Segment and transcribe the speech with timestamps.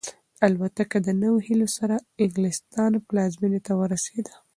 [0.45, 4.33] الوتکه د نویو هیلو سره د انګلستان پلازمینې ته ورسېده.